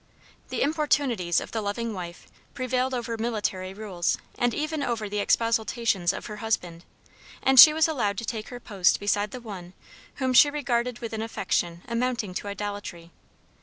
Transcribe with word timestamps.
The 0.49 0.63
importunities 0.63 1.39
of 1.39 1.51
the 1.51 1.61
loving 1.61 1.93
wife 1.93 2.25
prevailed 2.55 2.95
over 2.95 3.19
military 3.19 3.71
rules 3.71 4.17
and 4.35 4.51
even 4.51 4.81
over 4.81 5.07
the 5.07 5.19
expostulations 5.19 6.11
of 6.11 6.25
her 6.25 6.37
husband, 6.37 6.85
and 7.43 7.59
she 7.59 7.71
was 7.71 7.87
allowed 7.87 8.17
to 8.17 8.25
take 8.25 8.47
her 8.49 8.59
post 8.59 8.99
beside 8.99 9.29
the 9.29 9.39
one 9.39 9.73
whom 10.15 10.33
she 10.33 10.49
regarded 10.49 10.97
with 11.01 11.13
an 11.13 11.21
affection 11.21 11.83
amounting 11.87 12.33
to 12.33 12.47
idolatry. 12.47 13.11